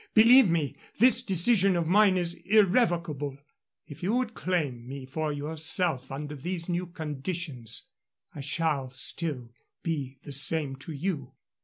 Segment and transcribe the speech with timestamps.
[0.15, 3.37] Believe me, this decision of mine is irrevocable.
[3.85, 7.87] If you would claim me for yourself under these new conditions,
[8.33, 9.49] I shall still
[9.83, 11.35] be the same to you.